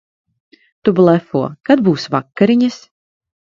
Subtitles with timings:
[0.87, 1.43] Tu blefo.
[1.71, 2.83] Kad būs vakariņas?